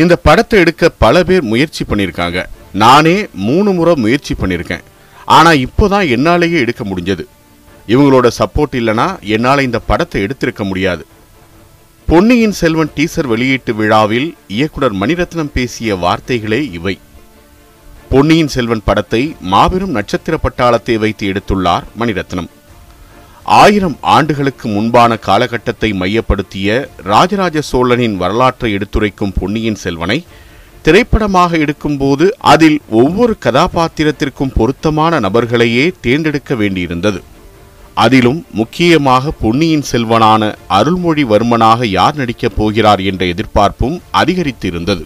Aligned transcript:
இந்த 0.00 0.14
படத்தை 0.26 0.56
எடுக்க 0.62 0.88
பல 1.04 1.22
பேர் 1.28 1.44
முயற்சி 1.52 1.82
பண்ணியிருக்காங்க. 1.84 2.38
நானே 2.84 3.14
மூணு 3.48 3.70
முறை 3.78 3.94
முயற்சி 4.04 4.34
பண்ணியிருக்கேன். 4.34 4.84
ஆனா 5.36 5.50
இப்போதான் 5.66 6.06
என்னாலேயே 6.16 6.58
எடுக்க 6.64 6.82
முடிஞ்சது. 6.90 7.24
இவங்களோட 7.92 8.26
சப்போர்ட் 8.38 8.74
இல்லைனா 8.80 9.06
என்னால் 9.34 9.66
இந்த 9.68 9.78
படத்தை 9.90 10.18
எடுத்திருக்க 10.26 10.64
முடியாது. 10.70 11.04
பொன்னியின் 12.08 12.54
செல்வன் 12.60 12.92
டீசர் 12.96 13.28
வெளியீட்டு 13.32 13.72
விழாவில் 13.80 14.28
இயக்குனர் 14.56 14.96
மணிரத்னம் 15.02 15.52
பேசிய 15.56 15.96
வார்த்தைகளே 16.04 16.60
இவை. 16.78 16.94
பொன்னியின் 18.12 18.52
செல்வன் 18.54 18.86
படத்தை 18.88 19.22
மாபெரும் 19.52 19.96
நட்சத்திர 19.98 20.36
பட்டாளத்தை 20.44 20.96
வைத்து 21.04 21.26
எடுத்துள்ளார் 21.32 21.84
மணிரத்னம். 22.00 22.50
ஆயிரம் 23.44 23.96
ஆண்டுகளுக்கு 24.00 24.68
முன்பான 24.68 25.16
காலகட்டத்தை 25.16 25.92
மையப்படுத்திய 25.92 26.88
ராஜராஜ 27.02 27.60
சோழனின் 27.60 28.16
வரலாற்றை 28.16 28.72
எடுத்துரைக்கும் 28.72 29.32
பொன்னியின் 29.40 29.74
செல்வனை 29.74 30.24
திரைப்படமாக 30.82 31.56
எடுக்கும்போது 31.56 32.30
அதில் 32.38 32.80
ஒவ்வொரு 32.90 33.36
கதாபாத்திரத்திற்கும் 33.44 34.54
பொருத்தமான 34.54 35.20
நபர்களையே 35.20 35.90
தேர்ந்தெடுக்க 36.00 36.54
வேண்டியிருந்தது. 36.54 37.20
அதிலும் 37.94 38.46
முக்கியமாக 38.50 39.30
பொன்னியின் 39.30 39.84
செல்வனான 39.90 40.54
அருள்மொழிவர்மனாக 40.68 41.84
யார் 41.84 42.14
நடிக்கப் 42.14 42.56
போகிறார் 42.56 43.00
என்ற 43.00 43.24
எதிர்பார்ப்பும் 43.24 44.02
அதிகரித்திருந்தது. 44.12 45.04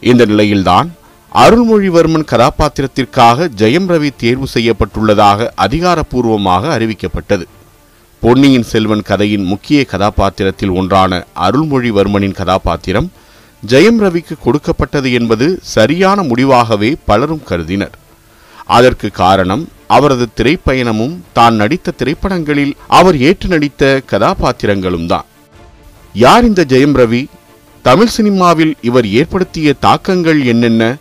இந்த 0.00 0.24
நிலையில்தான் 0.24 0.92
அருள்மொழிவர்மன் 1.34 2.24
கதாபாத்திரத்திற்காக 2.24 3.48
ஜெயம் 3.56 3.88
ரவி 3.88 4.10
தேர்வு 4.16 4.46
செய்யப்பட்டுள்ளதாக 4.54 5.48
அதிகாரப்பூர்வமாக 5.56 6.70
அறிவிக்கப்பட்டது. 6.76 7.44
பொன்னியின் 8.20 8.62
செல்வன் 8.62 9.02
கதையின் 9.02 9.44
முக்கிய 9.44 9.84
கதாபாத்திரத்தில் 9.84 10.68
ஒன்றான 10.68 11.26
அருள்மொழிவர்மனின் 11.40 12.34
கதாபாத்திரம் 12.34 13.12
ஜெயம் 13.66 13.98
ரவிக்கு 14.04 14.34
கொடுக்கப்பட்டது 14.42 15.12
என்பது 15.12 15.58
சரியான 15.62 16.22
முடிவாகவே 16.22 16.96
பலரும் 17.04 17.44
கருதினர். 17.44 17.94
அதற்கு 18.64 19.10
காரணம் 19.10 19.68
அவரது 19.86 20.28
திரைப்பயணமும் 20.36 21.18
தான் 21.32 21.54
நடித்த 21.54 21.90
திரைப்படங்களில் 21.90 22.76
அவர் 22.86 23.18
ஏற்று 23.18 23.48
நடித்த 23.48 24.02
கதாபாத்திரங்களும் 24.10 25.06
தான். 25.06 25.26
யார் 26.12 26.44
இந்த 26.44 26.64
ஜெயம் 26.68 26.96
ரவி? 27.02 27.26
தமிழ் 27.82 28.06
சினிமாவில் 28.06 28.76
இவர் 28.82 29.06
ஏற்படுத்திய 29.06 29.72
தாக்கங்கள் 29.72 30.44
என்னென்ன? 30.44 30.96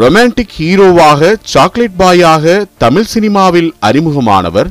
ரொமான்டிக் 0.00 0.52
ஹீரோவாக 0.58 1.36
சாக்லேட் 1.42 1.96
பாயாக 1.98 2.64
தமிழ் 2.78 3.04
சினிமாவில் 3.04 3.74
அறிமுகமானவர். 3.80 4.68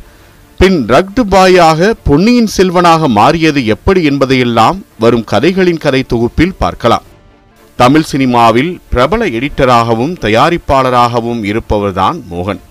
பின் 0.57 0.85
ரக்டு 0.85 1.23
பாயாக 1.29 1.93
பொன்னியின் 2.03 2.47
செல்வனாக 2.47 3.07
மாறியது 3.07 3.65
எப்படி 3.65 4.03
என்பதையெல்லாம் 4.03 4.77
வரும் 4.99 5.23
கதைகளின் 5.23 5.77
கதை 5.77 6.03
தொகுப்பில் 6.03 6.55
பார்க்கலாம். 6.57 7.03
தமிழ் 7.75 8.07
சினிமாவில் 8.11 8.79
பிரபல 8.89 9.25
எடிட்டராகவும் 9.25 10.15
தயாரிப்பாளராகவும் 10.21 11.43
இருப்பவர்தான் 11.43 12.19
மோகன். 12.31 12.61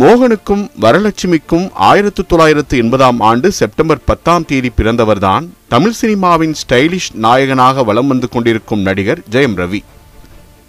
மோகனுக்கும் 0.00 0.64
வரலட்சுமிக்கும் 0.80 1.66
ஆயிரத்து 1.72 2.26
தொள்ளாயிரத்து 2.26 2.76
எண்பதாம் 2.76 3.20
ஆண்டு 3.20 3.52
செப்டம்பர் 3.52 4.04
பத்தாம் 4.04 4.44
தேதி 4.44 4.72
பிறந்தவர்தான் 4.78 5.48
தமிழ் 5.68 5.98
சினிமாவின் 6.00 6.56
ஸ்டைலிஷ் 6.62 7.12
நாயகனாக 7.12 7.84
வலம் 7.84 8.06
வந்து 8.06 8.28
கொண்டிருக்கும் 8.28 8.80
நடிகர் 8.80 9.22
ஜெயம் 9.30 9.58
ரவி. 9.62 9.82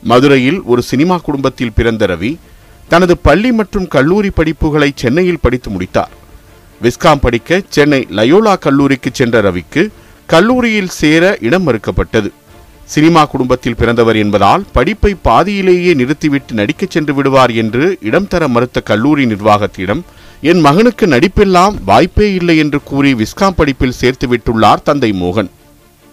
மதுரையில் 0.09 0.59
ஒரு 0.72 0.81
சினிமா 0.89 1.16
குடும்பத்தில் 1.27 1.75
பிறந்த 1.77 2.03
ரவி 2.11 2.31
தனது 2.91 3.13
பள்ளி 3.27 3.50
மற்றும் 3.59 3.88
கல்லூரி 3.95 4.30
படிப்புகளை 4.37 4.89
சென்னையில் 5.02 5.43
படித்து 5.45 5.70
முடித்தார். 5.70 6.14
விஸ்காம் 6.83 7.23
படிக்க 7.26 7.59
சென்னை 7.76 8.02
லயோலா 8.17 8.54
கல்லூரிக்கு 8.65 9.09
சென்ற 9.20 9.42
ரவிக்கு 9.48 9.83
கல்லூரியில் 10.33 10.93
சேர 10.99 11.23
இடம் 11.48 11.65
மறுக்கப்பட்டது. 11.67 12.30
சினிமா 12.93 13.21
குடும்பத்தில் 13.31 13.77
பிறந்தவர் 13.80 14.17
என்பதால் 14.23 14.64
படிப்பை 14.77 15.11
பாதியிலேயே 15.27 15.93
நிறுத்திவிட்டு 16.02 16.54
நடிக்கச் 16.60 16.93
சென்று 16.95 17.14
விடுவார் 17.17 17.54
என்று 17.64 17.86
இடம் 18.10 18.30
தர 18.33 18.43
மறுத்த 18.55 18.81
கல்லூரி 18.92 19.26
நிர்வாகத்திடம் 19.33 20.04
என் 20.49 20.61
மகனுக்கு 20.67 21.05
நடிப்பெல்லாம் 21.15 21.76
வாய்ப்பே 21.89 22.27
இல்லை 22.39 22.58
என்று 22.64 22.80
கூறி 22.89 23.14
விஸ்காம் 23.21 23.58
படிப்பில் 23.60 23.99
சேர்த்து 24.02 24.27
விட்டுள்ளார் 24.33 24.86
தந்தை 24.89 25.11
மோகன். 25.23 25.52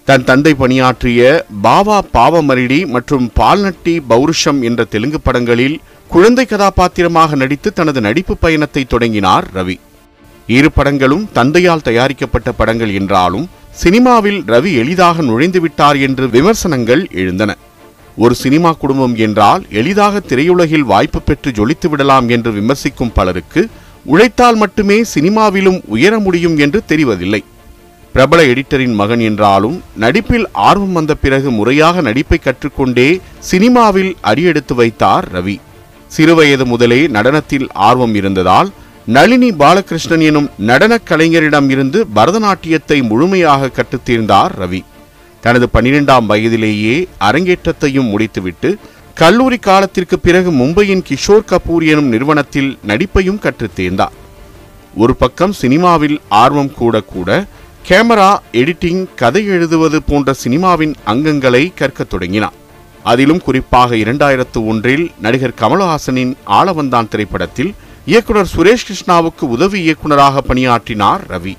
தன் 0.09 0.25
தந்தை 0.29 0.51
பணியாற்றிய 0.55 1.21
பாவா 1.67 1.99
பாவமரிடி 2.15 2.79
மற்றும் 2.95 3.27
பால்நட்டி 3.39 3.95
பௌருஷம் 4.11 4.59
என்ற 4.69 4.85
தெலுங்கு 4.95 5.19
படங்களில் 5.21 5.77
குழந்தை 6.11 6.45
கதாபாத்திரமாக 6.47 7.37
நடித்து 7.43 7.69
தனது 7.79 8.01
நடிப்பு 8.07 8.35
பயணத்தை 8.43 8.83
தொடங்கினார் 8.85 9.47
ரவி. 9.55 9.77
இரு 10.57 10.71
படங்களும் 10.79 11.25
தந்தையால் 11.39 11.87
தயாரிக்கப்பட்ட 11.89 12.53
படங்கள் 12.53 12.93
என்றாலும் 13.01 13.47
சினிமாவில் 13.83 14.41
ரவி 14.53 14.73
எளிதாக 14.83 15.23
நுழைந்துவிட்டார் 15.23 16.01
என்று 16.09 16.29
விமர்சனங்கள் 16.37 17.05
எழுந்தன. 17.23 17.57
ஒரு 18.17 18.35
சினிமா 18.43 18.73
குடும்பம் 18.83 19.17
என்றால் 19.27 19.65
எளிதாக 19.81 20.23
திரையுலகில் 20.29 20.87
வாய்ப்பு 20.93 21.23
பெற்று 21.23 21.51
ஜொலித்து 21.61 21.89
விடலாம் 21.89 22.29
என்று 22.29 22.53
விமர்சிக்கும் 22.61 23.15
பலருக்கு 23.15 23.63
உழைத்தால் 24.13 24.61
மட்டுமே 24.65 25.01
சினிமாவிலும் 25.15 25.83
உயர 25.97 26.15
முடியும் 26.19 26.57
என்று 26.67 26.81
தெரிவதில்லை. 26.89 27.43
பிரபல 28.15 28.43
எடிட்டரின் 28.43 28.95
மகன் 28.95 29.21
என்றாலும் 29.21 29.83
நடிப்பில் 29.97 30.47
ஆர்வம் 30.53 30.93
வந்த 30.93 31.15
பிறகு 31.15 31.51
முறையாக 31.51 32.01
நடிப்பை 32.01 32.39
கற்றுக்கொண்டே 32.39 33.09
சினிமாவில் 33.39 34.17
அடியெடுத்து 34.21 34.75
வைத்தார் 34.75 35.27
ரவி. 35.33 35.57
சிறுவயது 36.17 36.65
முதலே 36.65 37.07
நடனத்தில் 37.07 37.69
ஆர்வம் 37.73 38.15
இருந்ததால் 38.15 38.69
நளினி 39.07 39.51
பாலகிருஷ்ணன் 39.53 40.21
எனும் 40.21 40.51
நடனக் 40.59 41.07
கலைஞரிடம் 41.11 41.71
இருந்து 41.71 42.07
பரதநாட்டியத்தை 42.15 43.09
முழுமையாக 43.09 43.69
கற்றுத்தீர்ந்தார் 43.69 44.53
ரவி. 44.59 44.83
தனது 45.43 45.69
பன்னிரெண்டாம் 45.73 46.27
வயதிலேயே 46.27 46.95
அரங்கேற்றத்தையும் 47.19 48.09
முடித்துவிட்டு 48.09 48.79
கல்லூரி 49.15 49.59
காலத்திற்கு 49.59 50.19
பிறகு 50.19 50.51
மும்பையின் 50.51 51.05
கிஷோர் 51.09 51.49
கபூர் 51.51 51.85
எனும் 51.87 52.09
நிறுவனத்தில் 52.09 52.79
நடிப்பையும் 52.87 53.43
கற்றுத்தேர்ந்தார் 53.43 54.15
ஒரு 54.95 55.15
பக்கம் 55.17 55.53
சினிமாவில் 55.53 56.21
ஆர்வம் 56.29 56.73
கூட 56.75 57.01
கூட 57.01 57.31
கேமரா 57.89 58.39
எடிட்டிங் 58.53 59.07
கதை 59.15 59.47
எழுதுவது 59.47 60.03
போன்ற 60.03 60.35
சினிமாவின் 60.45 60.95
அங்கங்களை 61.07 61.73
கற்கத் 61.75 62.11
தொடங்கினார். 62.11 62.53
அதிலும் 63.03 63.43
குறிப்பாக 63.43 63.95
இரண்டாயிரத்து 63.95 64.67
ஒன்றில் 64.67 65.11
நடிகர் 65.21 65.53
கமலஹாசனின் 65.61 66.37
ஆளவந்தான் 66.47 67.09
திரைப்படத்தில் 67.09 67.75
இயக்குனர் 68.07 68.51
சுரேஷ் 68.57 68.87
கிருஷ்ணாவுக்கு 68.89 69.41
உதவி 69.41 69.81
இயக்குனராக 69.81 70.41
பணியாற்றினார் 70.41 71.21
ரவி. 71.27 71.57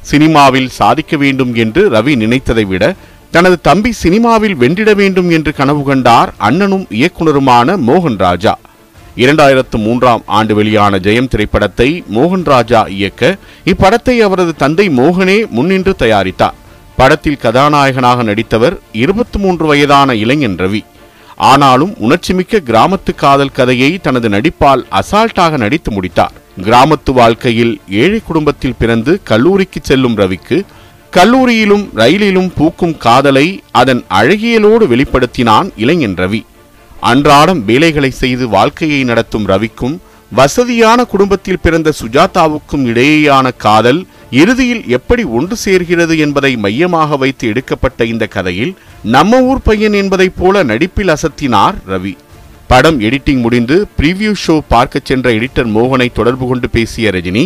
சினிமாவில் 0.00 0.68
சாதிக்க 0.68 1.16
வேண்டும் 1.16 1.54
என்று 1.54 1.90
ரவி 1.90 2.16
நினைத்ததை 2.24 2.66
விட 2.66 2.94
தனது 3.30 3.60
தம்பி 3.60 3.92
சினிமாவில் 3.92 4.56
வென்றிட 4.56 4.94
வேண்டும் 4.94 5.30
என்று 5.30 5.54
கனவு 5.54 5.82
கண்டார் 5.82 6.34
அண்ணனும் 6.38 6.86
இயக்குனருமான 6.90 7.76
மோகன் 7.86 8.18
ராஜா. 8.18 8.58
இரண்டாயிரத்து 9.16 9.76
மூன்றாம் 9.76 10.22
ஆண்டு 10.26 10.54
வெளியான 10.54 10.98
ஜெயம் 10.98 11.28
திரைப்படத்தை 11.28 12.04
மோகன் 12.14 12.44
ராஜா 12.44 12.80
இயக்க 12.86 13.36
இப்படத்தை 13.64 14.18
அவரது 14.18 14.56
தந்தை 14.56 14.88
மோகனே 14.88 15.48
முன்னின்று 15.48 15.94
தயாரித்தார். 15.98 16.54
படத்தில் 16.96 17.42
கதாநாயகனாக 17.44 18.22
நடித்தவர் 18.22 18.78
இருபத்தி 18.92 19.38
மூன்று 19.38 19.66
வயதான 19.66 20.14
இளைஞன் 20.14 20.56
ரவி. 20.56 20.84
ஆனாலும் 21.36 21.92
உணர்ச்சிமிக்க 22.00 22.60
கிராமத்து 22.70 23.12
காதல் 23.16 23.52
கதையை 23.52 23.98
தனது 23.98 24.28
நடிப்பால் 24.28 24.82
அசால்ட்டாக 25.00 25.56
நடித்து 25.56 25.90
முடித்தார். 25.90 26.34
கிராமத்து 26.64 27.12
வாழ்க்கையில் 27.12 27.80
ஏழை 27.88 28.20
குடும்பத்தில் 28.26 28.78
பிறந்து 28.78 29.20
கல்லூரிக்கு 29.24 29.80
செல்லும் 29.82 30.16
ரவிக்கு 30.16 30.58
கல்லூரியிலும் 31.12 31.84
ரயிலிலும் 31.96 32.50
பூக்கும் 32.54 32.96
காதலை 32.96 33.62
அதன் 33.72 34.04
அழகியலோடு 34.20 34.86
வெளிப்படுத்தினான் 34.92 35.70
இளைஞன் 35.76 36.14
ரவி. 36.14 36.42
அன்றாடம் 37.10 37.64
வேலைகளை 37.64 38.10
செய்து 38.10 38.44
வாழ்க்கையை 38.48 39.04
நடத்தும் 39.04 39.46
ரவிக்கும் 39.48 39.96
வசதியான 40.32 41.04
குடும்பத்தில் 41.04 41.60
பிறந்த 41.62 41.88
சுஜாதாவுக்கும் 42.00 42.84
இடையேயான 42.90 43.50
காதல் 43.56 44.00
இறுதியில் 44.30 44.82
எப்படி 44.88 45.22
ஒன்று 45.38 45.56
சேர்கிறது 45.64 46.14
என்பதை 46.18 46.52
மையமாக 46.56 47.16
வைத்து 47.16 47.48
எடுக்கப்பட்ட 47.48 48.04
இந்த 48.12 48.26
கதையில் 48.26 48.72
நம்ம 49.16 49.40
ஊர் 49.42 49.60
பையன் 49.62 49.92
என்பதைப் 49.92 50.38
போல 50.38 50.62
நடிப்பில் 50.62 51.08
அசத்தினார் 51.08 51.76
ரவி. 51.88 52.14
படம் 52.66 53.00
எடிட்டிங் 53.00 53.42
முடிந்து 53.46 53.76
ப்ரிவ்யூ 53.98 54.32
ஷோ 54.46 54.56
பார்க்க 54.68 55.00
சென்ற 55.04 55.30
எடிட்டர் 55.30 55.70
மோகனை 55.76 56.08
தொடர்பு 56.12 56.46
கொண்டு 56.46 56.70
பேசிய 56.70 57.10
ரஜினி 57.10 57.44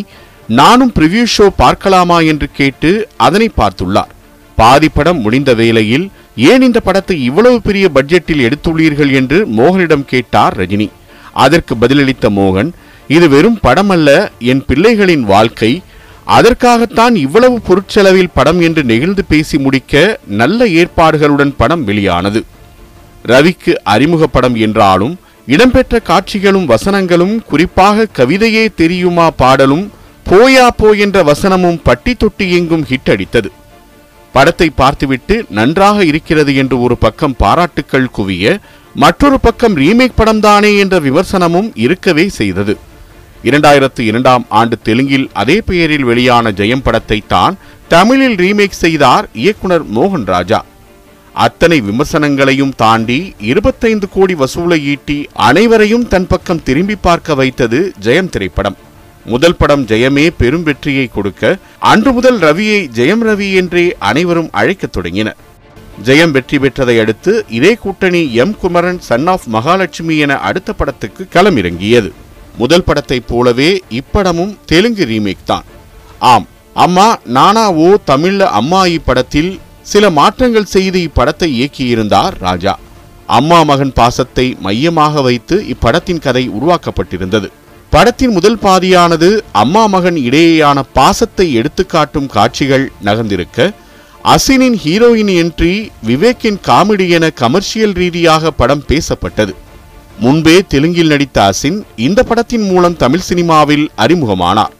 நானும் 0.61 0.93
பிரிவியூ 0.99 1.27
ஷோ 1.39 1.49
பார்க்கலாமா? 1.57 2.21
என்று 2.21 2.49
கேட்டு 2.53 2.93
அதனை 3.17 3.51
பார்த்துள்ளார். 3.57 4.13
பாதி 4.57 4.89
படம் 4.89 5.21
முடிந்த 5.21 5.55
வேளையில் 5.55 6.07
ஏன் 6.46 6.62
இந்த 6.62 6.81
படத்தை 6.81 7.17
இவ்வளவு 7.29 7.56
பெரிய 7.61 7.90
பட்ஜெட்டில் 7.94 8.44
எடுத்துள்ளீர்கள் 8.46 9.12
என்று 9.20 9.38
மோகனிடம் 9.58 10.05
கேட்டார் 10.05 10.56
ரஜினி. 10.61 10.88
அதற்கு 11.44 11.75
பதிலளித்த 11.75 12.26
மோகன் 12.38 12.70
இது 13.17 13.29
வெறும் 13.29 13.58
படம் 13.61 13.90
அல்ல 13.90 14.08
என் 14.50 14.62
பிள்ளைகளின் 14.69 15.25
வாழ்க்கை. 15.32 15.82
அதற்காகத்தான் 16.37 17.14
இவ்வளவு 17.14 17.56
பொருட்செலவில் 17.69 18.35
படம் 18.35 18.61
என்று 18.61 18.82
நெகிழ்ந்து 18.85 19.25
பேசி 19.25 19.58
முடிக்க 19.58 20.20
நல்ல 20.40 20.67
ஏற்பாடுகளுடன் 20.81 21.52
படம் 21.56 21.85
வெளியானது. 21.85 22.43
ரவிக்கு 23.32 23.73
அறிமுக 23.94 24.26
படம் 24.26 24.56
என்றாலும் 24.67 25.14
இடம்பெற்ற 25.46 26.00
காட்சிகளும் 26.11 26.67
வசனங்களும் 26.67 27.37
குறிப்பாக 27.50 28.06
கவிதையே 28.19 28.64
தெரியுமா 28.81 29.31
பாடலும் 29.43 29.87
போயா 30.31 30.67
போ 30.76 30.88
என்ற 31.05 31.19
வசனமும் 31.23 31.81
பட்டி 31.82 32.14
தொட்டி 32.14 32.46
எங்கும் 32.58 32.85
ஹிட் 32.90 33.11
அடித்தது. 33.14 33.50
படத்தை 34.38 34.69
பார்த்துவிட்டு 34.81 35.37
நன்றாக 35.58 36.05
இருக்கிறது 36.11 36.52
என்று 36.62 36.76
ஒரு 36.87 36.96
பக்கம் 37.05 37.38
பாராட்டுக்கள் 37.44 38.12
குவிய 38.17 38.56
மற்றொரு 39.02 39.38
பக்கம் 39.46 39.75
ரீமேக் 39.82 40.19
படம்தானே 40.20 40.70
என்ற 40.82 40.96
விமர்சனமும் 41.06 41.69
இருக்கவே 41.85 42.25
செய்தது. 42.38 42.75
இரண்டாயிரத்து 43.49 44.02
இரண்டாம் 44.11 44.44
ஆண்டு 44.61 44.76
தெலுங்கில் 44.87 45.26
அதே 45.43 45.56
பெயரில் 45.69 46.06
வெளியான 46.11 46.50
ஜெயம் 46.61 46.82
படத்தை 46.87 47.19
தான் 47.35 47.56
தமிழில் 47.94 48.37
ரீமேக் 48.44 48.82
செய்தார் 48.85 49.26
இயக்குனர் 49.43 49.85
மோகன் 49.96 50.26
ராஜா. 50.35 50.61
அத்தனை 51.35 51.79
விமர்சனங்களையும் 51.88 52.75
தாண்டி 52.82 53.19
இருபத்தைந்து 53.50 54.06
கோடி 54.14 54.37
வசூலை 54.43 54.79
ஈட்டி 54.93 55.19
அனைவரையும் 55.49 56.08
தன் 56.14 56.29
பக்கம் 56.32 56.64
திரும்பி 56.69 56.96
பார்க்க 57.06 57.38
வைத்தது 57.40 57.81
ஜெயம் 58.06 58.32
திரைப்படம். 58.35 58.79
முதல் 59.33 59.57
படம் 59.57 59.85
ஜெயமே 59.91 60.25
பெரும் 60.39 60.63
வெற்றியை 60.63 61.07
கொடுக்க 61.07 61.59
அன்று 61.91 62.11
முதல் 62.13 62.39
ரவியை 62.39 62.81
ஜெயம் 62.99 63.23
ரவி 63.29 63.49
என்றே 63.55 63.85
அனைவரும் 63.99 64.51
அழைக்கத் 64.53 64.93
தொடங்கினர். 64.93 65.39
ஜெயம் 66.05 66.31
வெற்றி 66.31 66.59
பெற்றதை 66.59 66.97
அடுத்து 67.01 67.33
இதே 67.49 67.73
கூட்டணி 67.75 68.23
M 68.33 68.55
Kumaran 68.59 69.01
son 69.09 69.27
of 69.27 69.47
Mahalakshmi 69.47 70.17
என 70.19 70.39
அடுத்த 70.49 70.73
படத்துக்கு 70.73 71.29
களமிறங்கியது. 71.35 72.11
முதல் 72.57 72.85
படத்தைப் 72.85 73.29
போலவே 73.29 73.71
இப்படமும் 73.91 74.57
தெலுங்கு 74.67 75.05
ரீமேக் 75.05 75.45
தான். 75.45 75.67
ஆம் 76.19 76.47
அம்மா 76.75 77.09
நானா 77.37 77.73
ஓ 77.73 77.89
தமிழ்ல 78.07 78.43
அம்மாயி 78.61 78.99
படத்தில் 79.05 79.53
சில 79.83 80.11
மாற்றங்கள் 80.11 80.73
செய்து 80.77 80.99
இப்படத்தை 81.09 81.49
இயக்கியிருந்தார் 81.59 82.35
ராஜா. 82.39 82.79
அம்மா 83.27 83.63
மகன் 83.63 83.93
பாசத்தை 83.93 84.57
மையமாக 84.61 85.23
வைத்து 85.23 85.57
இப்படத்தின் 85.75 86.21
கதை 86.21 86.51
உருவாக்கப்பட்டிருந்தது. 86.51 87.49
படத்தின் 87.90 88.31
முதல் 88.31 88.58
பாதியானது 88.58 89.40
அம்மா 89.52 89.87
மகன் 89.87 90.14
இடையேயான 90.14 90.82
பாசத்தை 90.93 91.55
எடுத்துக்காட்டும் 91.55 92.26
காட்சிகள் 92.26 92.93
நகர்ந்திருக்க. 93.05 93.73
அசினின் 94.25 94.79
ஹீரோயின் 94.85 95.29
என்றி 95.29 95.88
விவேக்கின் 96.06 96.56
காமெடி 96.67 97.08
என 97.08 97.31
கமர்ஷியல் 97.31 97.93
ரீதியாக 97.93 98.50
படம் 98.50 98.85
பேசப்பட்டது. 98.88 99.55
முன்பே 100.19 100.62
தெலுங்கில் 100.69 101.06
நடித்த 101.06 101.52
அசின் 101.52 101.82
இந்த 101.96 102.23
படத்தின் 102.23 102.62
மூலம் 102.62 102.96
தமிழ் 102.96 103.20
சினிமாவில் 103.20 103.90
அறிமுகமானார். 103.99 104.76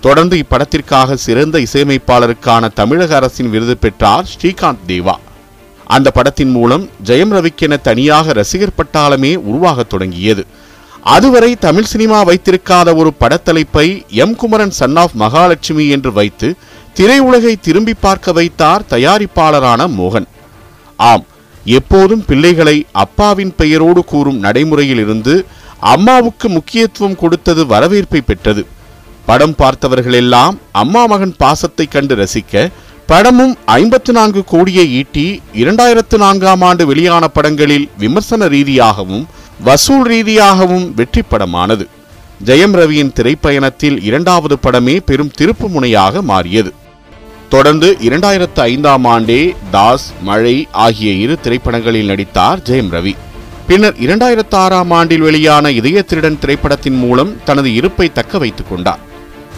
தொடர்ந்து 0.00 0.44
இப்படத்திற்காக 0.44 1.14
சிறந்த 1.14 1.58
இசையமைப்பாளருக்கான 1.58 2.72
தமிழக 2.74 3.16
அரசின் 3.16 3.50
விருது 3.50 3.76
பெற்றார் 3.76 4.24
ஸ்ரீகாந்த் 4.24 4.84
தேவா. 4.86 5.14
அந்த 5.86 6.10
படத்தின் 6.10 6.50
மூலம் 6.50 6.88
ஜெயம் 7.04 7.30
ரவிக்கென 7.30 7.80
தனியாக 7.80 8.32
ரசிகர் 8.32 8.76
பட்டாளமே 8.76 9.36
உருவாகத் 9.36 9.88
தொடங்கியது. 9.88 10.46
அதுவரை 11.02 11.56
தமிழ் 11.56 11.88
சினிமா 11.92 12.24
வைத்திருக்காத 12.24 12.88
ஒரு 12.96 13.10
படத்தலைப்பை 13.20 14.04
M 14.08 14.34
Kumaran 14.34 14.74
son 14.78 14.96
of 14.96 15.14
Mahalakshmi 15.18 15.88
என்று 15.88 16.12
வைத்து 16.12 16.48
திரையுலகை 16.94 17.54
திரும்பி 17.60 17.94
பார்க்க 18.00 18.32
வைத்தார் 18.32 18.84
தயாரிப்பாளரான 18.90 19.86
மோகன். 19.98 20.26
ஆம் 20.96 21.24
எப்போதும் 21.64 22.24
பிள்ளைகளை 22.24 22.84
அப்பாவின் 22.92 23.54
பெயரோடு 23.56 24.04
கூறும் 24.04 24.38
நடைமுறையில் 24.38 24.98
இருந்து 24.98 25.46
அம்மாவுக்கு 25.78 26.48
முக்கியத்துவம் 26.48 27.16
கொடுத்தது 27.16 27.66
வரவேற்பை 27.66 28.20
பெற்றது. 28.20 28.66
படம் 29.26 29.56
பார்த்தவர்களெல்லாம் 29.58 30.54
அம்மா 30.72 31.06
மகன் 31.06 31.34
பாசத்தை 31.36 31.88
கண்டு 31.88 32.14
ரசிக்க 32.14 32.70
படமும் 33.06 33.56
ஐம்பத்து 33.64 34.12
நான்கு 34.12 34.44
கோடியை 34.44 34.92
ஈட்டி 34.98 35.42
இரண்டாயிரத்து 35.54 36.16
நான்காம் 36.16 36.60
ஆண்டு 36.60 36.86
வெளியான 36.86 37.28
படங்களில் 37.28 37.88
விமர்சன 37.98 38.46
ரீதியாகவும் 38.46 39.26
வசூல் 39.64 40.04
ரீதியாகவும் 40.06 40.94
வெற்றி 40.94 41.22
படமானது 41.22 41.86
ஜெயம் 42.44 42.74
ரவியின் 42.80 43.12
திரைப்பயணத்தில் 43.12 44.02
இரண்டாவது 44.02 44.58
படமே 44.62 45.00
பெரும் 45.00 45.30
திருப்பு 45.38 45.66
முனையாக 45.68 46.22
மாறியது. 46.22 46.72
தொடர்ந்து 47.48 47.96
இரண்டாயிரத்து 48.00 48.60
ஐந்தாம் 48.60 49.04
ஆண்டே 49.04 49.54
தாஸ் 49.70 50.12
மழை 50.22 50.68
ஆகிய 50.70 51.12
இரு 51.12 51.40
திரைப்படங்களில் 51.40 52.06
நடித்தார் 52.06 52.58
ஜெயம் 52.58 52.90
ரவி. 52.90 53.14
பின்னர் 53.66 53.94
இரண்டாயிரத்து 53.94 54.54
ஆறாம் 54.54 54.90
ஆண்டில் 54.90 55.20
வெளியான 55.20 55.70
இதய 55.70 56.02
திருடன் 56.02 56.38
திரைப்படத்தின் 56.38 56.96
மூலம் 56.96 57.32
தனது 57.44 57.74
இருப்பை 57.74 58.12
தக்க 58.12 58.38
வைத்துக் 58.38 58.70
கொண்டார். 58.70 58.98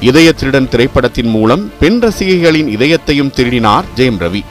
இதய 0.01 0.33
திருடன் 0.33 0.69
திரைப்படத்தின் 0.69 1.29
மூலம் 1.29 1.73
பெண் 1.79 2.01
ரசிகைகளின் 2.03 2.69
இதயத்தையும் 2.79 3.33
திருடினார் 3.37 3.85
ஜெயம் 3.97 4.21
ரவி. 4.25 4.43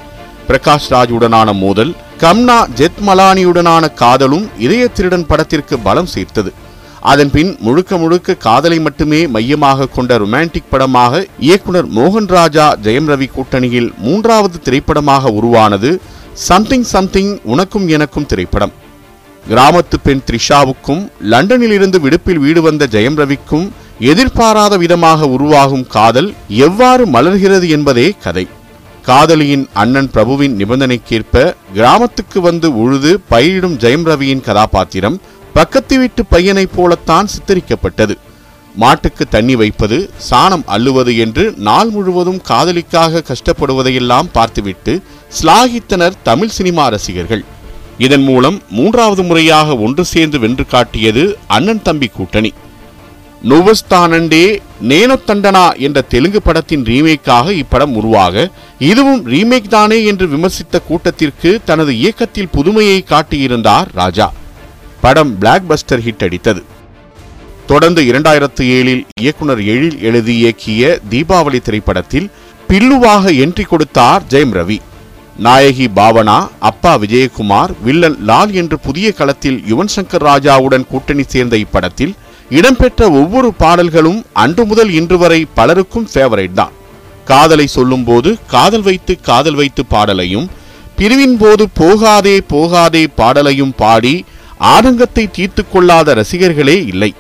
பிரகாஷ் 0.48 0.90
ராஜுடனான 0.90 1.54
மோதல் 1.54 1.96
கம்னா 2.22 2.56
ஜெத்மலானியுடனான 2.80 3.86
காதலும் 4.02 4.44
இதய 4.66 4.84
திருடன் 4.88 5.26
படத்திற்கு 5.30 5.76
பலம் 5.86 6.10
சேர்த்தது. 6.14 6.52
அதன்பின் 7.12 7.52
முழுக்க 7.66 7.98
முழுக்க 7.98 8.36
காதலை 8.46 8.78
மட்டுமே 8.80 9.22
மையமாக 9.36 9.88
கொண்ட 9.88 10.18
ரொமான்டிக் 10.24 10.70
படமாக 10.70 11.24
இயக்குனர் 11.48 11.88
மோகன் 11.98 12.30
ராஜா 12.36 12.66
ஜெயம் 12.84 13.10
ரவி 13.12 13.28
கூட்டணியில் 13.38 13.90
மூன்றாவது 14.06 14.60
திரைப்படமாக 14.62 15.32
உருவானது 15.40 15.92
சம்திங் 16.50 16.88
சம்திங் 16.94 17.34
உனக்கும் 17.54 17.88
எனக்கும் 17.88 18.26
திரைப்படம். 18.26 18.74
கிராமத்து 19.50 19.98
பெண் 20.04 20.24
த்ரிஷாவுக்கும் 20.28 21.04
லண்டனிலிருந்து 21.32 22.00
விடுப்பில் 22.00 22.44
வீடு 22.46 22.62
வந்த 22.62 22.88
ஜெயம் 22.92 23.20
ரவிக்கும் 23.22 23.68
எதிர்பாராத 24.12 24.74
விதமாக 24.78 25.28
உருவாகும் 25.36 25.88
காதல் 25.88 26.34
எவ்வாறு 26.48 27.06
மலர்கிறது 27.06 27.68
என்பதே 27.70 28.10
கதை. 28.26 28.48
காதலியின் 29.06 29.68
அண்ணன் 29.74 30.10
பிரபுவின் 30.12 30.58
நிபந்தனைக்கேற்ப 30.58 31.56
கிராமத்துக்கு 31.74 32.42
வந்து 32.42 32.68
உழுது 32.78 33.20
பயிரிடும் 33.30 33.78
ஜெயம் 33.78 34.06
ரவியின் 34.10 34.42
கதாபாத்திரம் 34.42 35.22
பக்கத்து 35.54 35.98
வீட்டு 35.98 36.26
பையனைப் 36.26 36.76
போலத்தான் 36.76 37.28
சித்தரிக்கப்பட்டது. 37.34 38.16
மாட்டுக்கு 38.76 39.28
தண்ணி 39.28 39.56
வைப்பது 39.56 40.10
சாணம் 40.30 40.66
அள்ளுவது 40.68 41.18
என்று 41.18 41.54
நாள் 41.58 41.90
முழுவதும் 41.90 42.42
காதலிக்காக 42.42 43.24
கஷ்டப்படுவதையெல்லாம் 43.28 44.30
பார்த்துவிட்டு 44.32 45.02
ஸ்லாகித்தனர் 45.42 46.22
தமிழ் 46.24 46.56
சினிமா 46.58 46.88
ரசிகர்கள். 46.88 47.44
இதன் 47.98 48.24
மூலம் 48.24 48.62
மூன்றாவது 48.70 49.24
முறையாக 49.24 49.78
ஒன்று 49.78 50.06
சேர்ந்து 50.06 50.40
வென்று 50.40 50.66
காட்டியது 50.68 51.38
அண்ணன் 51.48 51.82
தம்பி 51.82 52.08
கூட்டணி. 52.08 52.54
நுவஸ்தானண்டே 53.50 54.46
நேனோ 54.90 55.16
தண்டனா 55.28 55.78
என்ற 55.78 56.02
தெலுங்கு 56.02 56.42
படத்தின் 56.42 56.84
ரீமேக்காக 56.84 57.62
இப்படம் 57.62 57.94
உருவாக 58.00 58.52
இதுவும் 58.80 59.24
ரீமேக் 59.28 59.70
தானே 59.70 60.06
என்று 60.06 60.28
விமர்சித்த 60.28 60.82
கூட்டத்திற்கு 60.88 61.62
தனது 61.66 61.98
இயக்கத்தில் 61.98 62.52
புதுமையை 62.52 63.04
காட்டியிருந்தார் 63.10 63.88
ராஜா. 63.94 64.34
படம் 65.02 65.38
பிளாக் 65.38 65.68
பஸ்டர் 65.70 66.04
ஹிட் 66.06 66.26
அடித்தது. 66.28 66.62
தொடர்ந்து 67.66 68.02
இரண்டாயிரத்து 68.04 68.64
ஏழில் 68.78 69.04
இயக்குனர் 69.22 69.62
எழில் 69.74 70.00
எழுதி 70.02 70.36
இயக்கிய 70.44 71.00
தீபாவளி 71.10 71.62
திரைப்படத்தில் 71.62 72.32
பில்லுவாக 72.70 73.32
என்ட்ரி 73.44 73.66
கொடுத்தார் 73.66 74.24
ஜெயம் 74.30 74.56
ரவி. 74.60 74.80
நாயகி 75.38 75.88
பாவனா 75.96 76.48
அப்பா 76.60 76.98
விஜயகுமார் 76.98 77.72
வில்லன் 77.84 78.18
லால் 78.26 78.52
என்று 78.52 78.80
புதிய 78.80 79.12
களத்தில் 79.12 79.64
யுவன் 79.70 79.94
சங்கர் 79.96 80.28
ராஜாவுடன் 80.30 80.88
கூட்டணி 80.88 81.24
சேர்ந்த 81.24 81.58
இப்படத்தில் 81.58 82.14
இடம்பெற்ற 82.58 83.02
ஒவ்வொரு 83.20 83.50
பாடல்களும் 83.62 84.20
அன்று 84.44 84.64
முதல் 84.70 84.92
இன்று 85.00 85.18
வரை 85.18 85.40
பலருக்கும் 85.58 86.08
ஃபேவரைட் 86.14 86.58
தான். 86.60 86.74
காதலை 87.30 87.68
சொல்லும்போது 87.68 88.30
காதல் 88.54 88.86
வைத்து 88.88 89.14
காதல் 89.30 89.58
வைத்து 89.60 89.86
பாடலையும் 89.86 90.48
பிரிவின் 90.98 91.38
போது 91.38 91.64
போகாதே 91.80 92.34
போகாதே 92.54 93.04
பாடலையும் 93.20 93.74
பாடி 93.82 94.16
ஆதங்கத்தை 94.74 95.26
தீர்த்து 95.38 95.64
கொள்ளாத 95.68 96.14
ரசிகர்களே 96.14 96.78
இல்லை. 96.92 97.12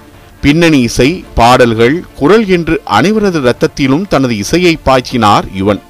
பின்னணி 0.42 0.80
இசை 0.82 1.08
பாடல்கள் 1.40 1.96
குரல் 2.20 2.46
என்று 2.48 2.76
அனைவரது 2.98 3.40
ரத்தத்திலும் 3.48 4.06
தனது 4.08 4.36
இசையை 4.38 4.74
பாய்ச்சினார் 4.86 5.48
யுவன். 5.60 5.82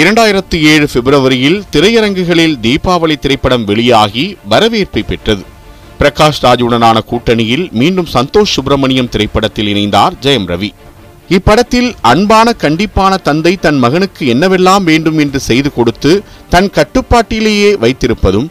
இரண்டாயிரத்தி 0.00 0.58
ஏழு 0.72 0.86
பிப்ரவரியில் 0.94 1.62
திரையரங்குகளில் 1.70 2.58
தீபாவளி 2.66 3.16
திரைப்படம் 3.18 3.64
வெளியாகி 3.64 4.26
வரவேற்பை 4.52 5.02
பெற்றது. 5.02 5.44
பிரகாஷ் 6.00 6.42
ராஜுடனான 6.42 6.98
கூட்டணியில் 7.10 7.64
மீண்டும் 7.80 8.08
சந்தோஷ் 8.12 8.54
சுப்பிரமணியம் 8.54 9.08
திரைப்படத்தில் 9.08 9.68
இணைந்தார் 9.72 10.14
ஜெயம் 10.22 10.46
ரவி. 10.52 10.70
இப்படத்தில் 11.36 11.90
அன்பான 12.10 12.54
கண்டிப்பான 12.62 13.16
தந்தை 13.16 13.52
தன் 13.56 13.78
மகனுக்கு 13.78 14.22
என்னவெல்லாம் 14.34 14.84
வேண்டும் 14.90 15.18
என்று 15.18 15.40
செய்து 15.40 15.70
கொடுத்து 15.72 16.12
தன் 16.48 16.70
கட்டுப்பாட்டிலேயே 16.76 17.70
வைத்திருப்பதும் 17.84 18.48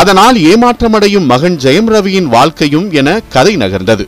அதனால் 0.00 0.36
ஏமாற்றமடையும் 0.50 1.26
மகன் 1.32 1.56
ஜெயம் 1.56 1.88
ரவியின் 1.94 2.28
வாழ்க்கையும் 2.36 2.86
என 2.92 3.20
கதை 3.34 3.56
நகர்ந்தது. 3.56 4.04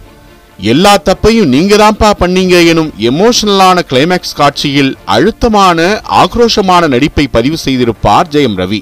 எல்லா 0.58 0.92
தப்பையும் 1.08 1.52
நீங்க 1.54 1.76
தான்ப்பா 1.76 2.10
பண்ணீங்க 2.20 2.56
எனும் 2.72 2.90
எமோஷனலான 3.10 3.78
கிளைமேக்ஸ் 3.90 4.36
காட்சியில் 4.36 4.96
அழுத்தமான 5.04 6.02
ஆக்ரோஷமான 6.22 6.88
நடிப்பை 6.88 7.26
பதிவு 7.26 7.58
செய்திருப்பார் 7.64 8.30
ஜெயம் 8.30 8.58
ரவி. 8.62 8.80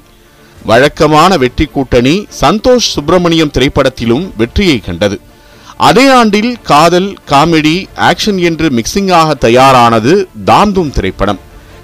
வழக்கமான 0.70 1.36
வெற்றி 1.42 1.66
கூட்டணி 1.66 2.14
சந்தோஷ் 2.40 2.88
சுப்பிரமணியம் 2.94 3.52
திரைப்படத்திலும் 3.56 4.24
வெற்றியை 4.40 4.78
கண்டது. 4.86 5.16
அதே 5.88 6.04
ஆண்டில் 6.18 6.52
காதல் 6.70 7.08
காமெடி 7.30 7.76
ஆக்ஷன் 8.10 8.38
என்று 8.48 8.66
மிக்சிங்காக 8.78 9.34
தயாரானது 9.46 10.12
தாந்தும் 10.50 10.92
திரைப்படம். 10.96 11.40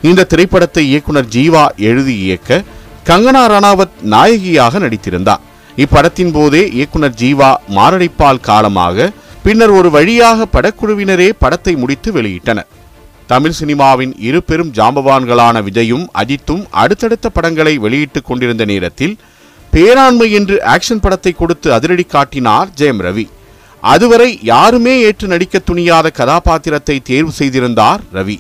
இந்த 0.09 0.27
திரைப்படத்தை 0.33 0.85
இயக்குனர் 0.91 1.31
ஜீவா 1.37 1.65
எழுதி 1.91 2.17
இயக்க 2.27 2.63
கங்கனா 3.09 3.45
ரணாவத் 3.55 3.97
நாயகியாக 4.15 4.79
நடித்திருந்தார். 4.85 5.45
இப்படத்தின் 5.85 6.33
போதே 6.37 6.63
இயக்குனர் 6.79 7.19
ஜீவா 7.23 7.51
மாரடைப்பால் 7.77 8.45
காலமாக 8.49 9.13
பின்னர் 9.45 9.73
ஒரு 9.79 9.89
வழியாக 9.97 10.47
படக்குழுவினரே 10.55 11.29
படத்தை 11.43 11.75
முடித்து 11.83 12.09
வெளியிட்டனர். 12.17 12.69
தமிழ் 13.31 13.57
சினிமாவின் 13.61 14.13
இரு 14.29 14.43
பெரும் 14.43 14.71
ஜாம்பவான்களான 14.73 15.57
விஜயும் 15.67 16.05
அஜித்தும் 16.21 16.63
அடுத்தடுத்த 16.83 17.27
படங்களை 17.29 17.79
வெளியிட்டுக் 17.79 18.25
கொண்டிருந்த 18.25 18.65
நேரத்தில் 18.65 19.15
பேராண்மை 19.73 20.29
என்று 20.39 20.57
ஆக்ஷன் 20.75 21.03
படத்தை 21.03 21.33
கொடுத்து 21.33 21.69
அதிரடி 21.73 22.03
காட்டினார் 22.03 22.69
ஜெயம் 22.77 23.03
ரவி. 23.07 23.27
அதுவரை 23.81 24.39
யாருமே 24.43 24.95
ஏற்று 25.01 25.29
நடிக்க 25.29 25.61
துணியாத 25.71 26.07
கதாபாத்திரத்தை 26.13 26.97
தேர்வு 27.11 27.33
செய்திருந்தார் 27.33 28.01
ரவி. 28.15 28.39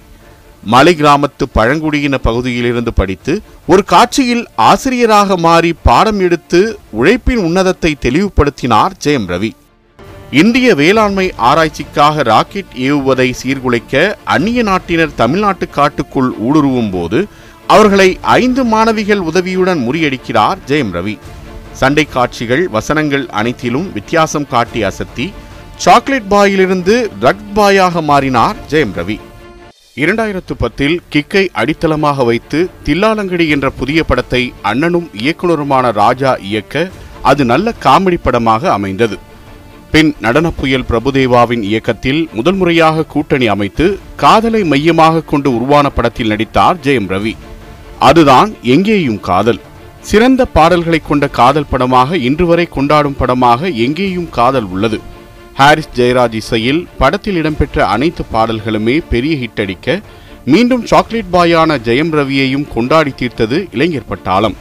மலை 0.64 0.96
கிராமத்து 1.00 1.44
பழங்குடியின 1.52 2.18
பகுதியிலிருந்து 2.18 2.92
படித்து 2.92 3.42
ஒரு 3.66 3.84
காட்சியில் 3.84 4.44
ஆசிரியராக 4.70 5.36
மாறி 5.36 5.72
பாடம் 5.82 6.20
எடுத்து 6.20 6.78
உழைப்பின் 6.90 7.44
உன்னதத்தை 7.48 7.94
தெளிவுபடுத்தினார் 8.00 8.94
ஜெயம் 9.04 9.28
ரவி. 9.34 9.52
இந்திய 10.30 10.68
வேளாண்மை 10.78 11.24
ஆராய்ச்சிக்காக 11.48 12.22
ராக்கெட் 12.28 12.72
ஏவுவதை 12.86 13.26
சீர்குலைக்க 13.38 13.92
அந்நிய 14.34 14.62
நாட்டினர் 14.68 15.14
தமிழ்நாட்டு 15.20 15.66
காட்டுக்குள் 15.76 16.28
ஊடுருவும் 16.46 16.90
போது 16.94 17.18
அவர்களை 17.74 18.06
ஐந்து 18.20 18.62
மாணவிகள் 18.72 19.22
உதவியுடன் 19.30 19.80
முறியடிக்கிறார் 19.86 20.58
ஜெயம் 20.70 20.92
ரவி. 20.96 21.14
சண்டை 21.80 22.04
காட்சிகள் 22.16 22.64
வசனங்கள் 22.68 23.24
அனைத்திலும் 23.40 23.86
வித்தியாசம் 23.96 24.46
காட்டி 24.52 24.82
அசத்தி 24.88 25.26
சாக்லேட் 25.84 26.28
பாயிலிருந்து 26.34 26.96
ரக் 27.20 27.46
பாயாக 27.58 28.02
மாறினார் 28.10 28.60
ஜெயம் 28.72 28.94
ரவி. 28.98 29.18
இரண்டாயிரத்து 30.02 30.56
பத்தில் 30.64 30.96
கிக்கை 31.14 31.44
அடித்தளமாக 31.62 32.24
வைத்து 32.30 32.60
தில்லாலங்கடி 32.88 33.46
என்ற 33.56 33.70
புதிய 33.70 34.02
படத்தை 34.04 34.42
அண்ணனும் 34.72 35.08
இயக்குனருமான 35.22 35.92
ராஜா 36.02 36.34
இயக்க 36.50 36.88
அது 37.22 37.44
நல்ல 37.44 37.72
காமெடி 37.86 38.20
படமாக 38.22 38.72
அமைந்தது. 38.72 39.18
பின் 39.92 40.14
நடன 40.20 40.50
புயல் 40.50 40.84
பிரபுதேவாவின் 40.88 41.62
இயக்கத்தில் 41.68 42.28
முதல் 42.32 42.54
முறையாக 42.54 43.04
கூட்டணி 43.04 43.46
அமைத்து 43.46 43.98
காதலை 44.16 44.64
மையமாக 44.64 45.22
கொண்டு 45.22 45.54
உருவான 45.54 45.90
படத்தில் 45.90 46.28
நடித்தார் 46.28 46.76
ஜெயம் 46.76 47.08
ரவி. 47.12 47.32
அதுதான் 47.98 48.50
எங்கேயும் 48.62 49.20
காதல். 49.20 49.60
சிறந்த 50.00 50.44
பாடல்களை 50.56 51.00
கொண்ட 51.06 51.28
காதல் 51.28 51.70
படமாக 51.70 52.18
இன்று 52.28 52.46
வரை 52.46 52.66
கொண்டாடும் 52.66 53.16
படமாக 53.16 53.70
எங்கேயும் 53.86 54.30
காதல் 54.30 54.64
உள்ளது. 54.64 55.00
ஹாரிஸ் 55.54 55.92
ஜெயராஜ் 55.96 56.38
இசையில் 56.42 56.86
படத்தில் 56.98 57.34
இடம்பெற்ற 57.34 57.86
அனைத்து 57.86 58.24
பாடல்களுமே 58.32 59.02
பெரிய 59.10 59.34
ஹிட் 59.36 59.60
அடிக்க 59.60 60.00
மீண்டும் 60.44 60.86
சாக்லேட் 60.86 61.32
பாயான 61.32 61.80
ஜெயம் 61.84 62.14
ரவியையும் 62.20 62.68
கொண்டாடி 62.74 63.12
தீர்த்தது 63.20 63.66
இளைஞர் 63.72 64.10
பட்டாளம். 64.10 64.58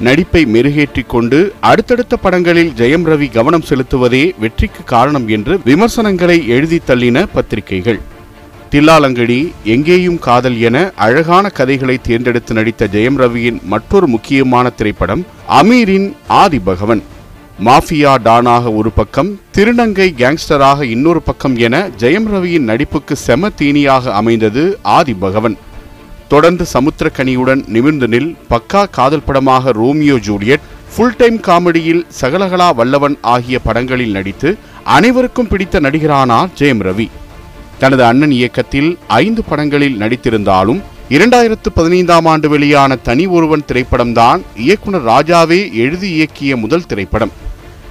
நடிப்பை 0.00 0.44
மெருகேற்றிக் 0.44 1.06
கொண்டு 1.06 1.52
அடுத்தடுத்த 1.60 2.16
படங்களில் 2.16 2.72
ஜெயம் 2.76 3.06
ரவி 3.06 3.32
கவனம் 3.32 3.64
செலுத்துவதே 3.68 4.32
வெற்றிக்கு 4.38 4.84
காரணம் 4.84 5.28
என்று 5.28 5.60
விமர்சனங்களை 5.64 6.48
எழுதி 6.48 6.80
தள்ளின 6.86 7.26
பத்திரிகைகள். 7.32 8.00
தில்லாலங்கடி 8.70 9.52
எங்கேயும் 9.64 10.18
காதல் 10.18 10.60
என 10.60 10.90
அழகான 10.96 11.48
கதைகளை 11.48 11.98
தேர்ந்தெடுத்து 11.98 12.54
நடித்த 12.54 12.88
ஜெயம் 12.92 13.18
ரவியின் 13.18 13.62
மற்றொரு 13.62 14.06
முக்கியமான 14.06 14.70
திரைப்படம் 14.70 15.26
அமீரின் 15.48 16.12
ஆதி 16.26 16.58
பகவன். 16.58 17.02
மாஃபியா 17.64 18.14
டானாக 18.24 18.76
ஒரு 18.76 18.90
பக்கம் 18.90 19.40
திருநங்கை 19.56 20.08
கேங்ஸ்டராக 20.20 20.82
இன்னொரு 20.82 21.22
பக்கம் 21.22 21.56
என 21.56 21.88
ஜெயம் 21.98 22.28
ரவியின் 22.34 22.68
நடிப்புக்கு 22.70 23.12
செம 23.12 23.48
தீனியாக 23.48 24.12
அமைந்தது 24.12 24.78
ஆதி 24.82 25.14
பகவன். 25.14 25.56
தொடர்ந்து 26.28 26.66
சமுத்திரக்கனியுடன் 26.72 27.60
நிமிர்ந்து 27.66 28.06
நில் 28.06 28.36
பக்கா 28.50 28.90
காதல் 28.90 29.24
படமாக 29.26 29.72
ரோமியோ 29.72 30.16
ஜூலியட் 30.18 30.64
ஃபுல் 30.92 31.16
டைம் 31.16 31.38
காமெடியில் 31.38 32.02
சகலகலா 32.20 32.74
வல்லவன் 32.74 33.16
ஆகிய 33.20 33.58
படங்களில் 33.58 34.10
நடித்து 34.10 34.58
அனைவருக்கும் 34.84 35.48
பிடித்த 35.48 35.80
நடிகரானார் 35.80 36.50
ஜெயம் 36.58 36.82
ரவி. 36.82 37.08
தனது 37.78 38.04
அண்ணன் 38.04 38.30
இயக்கத்தில் 38.30 38.98
ஐந்து 39.06 39.44
படங்களில் 39.44 39.98
நடித்திருந்தாலும் 40.00 40.80
இரண்டாயிரத்து 41.08 41.68
பதினைந்தாம் 41.74 42.26
ஆண்டு 42.26 42.48
வெளியான 42.48 42.96
தனி 42.96 43.26
ஒருவன் 43.26 43.64
திரைப்படம்தான் 43.66 44.40
இயக்குனர் 44.56 45.04
ராஜாவே 45.04 45.60
எழுதி 45.72 46.08
இயக்கிய 46.16 46.56
முதல் 46.56 46.86
திரைப்படம். 46.86 47.32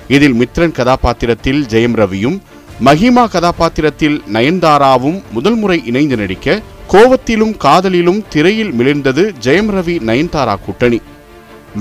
இதில் 0.07 0.33
மித்ரன் 0.33 0.71
கதாபாத்திரத்தில் 0.71 1.65
ஜெயம் 1.65 1.97
ரவியும் 2.01 2.37
மஹிமா 2.85 3.27
கதாபாத்திரத்தில் 3.27 4.21
நயன்தாராவும் 4.33 5.19
முதல் 5.31 5.55
முறை 5.55 5.77
இணைந்து 5.85 6.17
நடிக்க 6.17 6.61
கோவத்திலும் 6.91 7.57
காதலிலும் 7.57 8.23
திரையில் 8.29 8.73
மிளிர்ந்தது 8.73 9.23
ஜெயம் 9.43 9.69
ரவி 9.75 9.95
நயன்தாரா 10.09 10.55
கூட்டணி. 10.65 10.99